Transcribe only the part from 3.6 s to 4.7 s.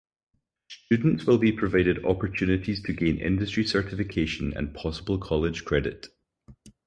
certification